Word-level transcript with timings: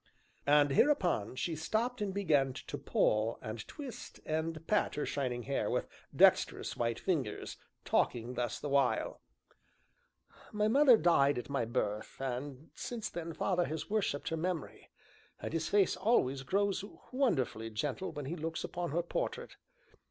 And, 0.47 0.71
hereupon, 0.71 1.35
she 1.35 1.55
stopped 1.55 2.01
and 2.01 2.11
began 2.11 2.53
to 2.53 2.77
pull, 2.79 3.37
and 3.39 3.59
twist, 3.67 4.19
and 4.25 4.65
pat 4.65 4.95
her 4.95 5.05
shining 5.05 5.43
hair 5.43 5.69
with 5.69 5.87
dexterous 6.15 6.75
white 6.75 6.97
fingers, 6.99 7.57
talking 7.85 8.33
thus 8.33 8.59
the 8.59 8.67
while: 8.67 9.21
"My 10.51 10.67
mother 10.67 10.97
died 10.97 11.37
at 11.37 11.51
my 11.51 11.65
birth, 11.65 12.19
and 12.19 12.71
since 12.73 13.09
then 13.11 13.31
father 13.33 13.65
has 13.65 13.91
worshipped 13.91 14.29
her 14.29 14.37
memory, 14.37 14.89
and 15.39 15.53
his 15.53 15.69
face 15.69 15.95
always 15.95 16.41
grows 16.41 16.83
wonderfully 17.11 17.69
gentle 17.69 18.11
when 18.11 18.25
he 18.25 18.35
looks 18.35 18.63
upon 18.63 18.89
her 18.89 19.03
portrait. 19.03 19.55